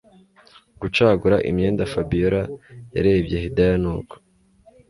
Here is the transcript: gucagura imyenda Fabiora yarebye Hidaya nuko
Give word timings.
gucagura 0.81 1.35
imyenda 1.49 1.89
Fabiora 1.91 2.41
yarebye 2.95 3.35
Hidaya 3.43 3.75
nuko 3.83 4.15